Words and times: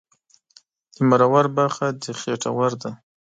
د 0.95 0.97
مرور 1.09 1.45
برخه 1.57 1.85
د 2.01 2.03
خېټور 2.21 2.71
ده 2.81 2.91